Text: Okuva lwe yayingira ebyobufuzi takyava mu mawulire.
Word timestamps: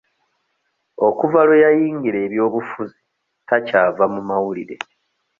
Okuva 1.07 1.39
lwe 1.47 1.57
yayingira 1.65 2.17
ebyobufuzi 2.27 2.99
takyava 3.47 4.03
mu 4.13 4.21
mawulire. 4.29 4.75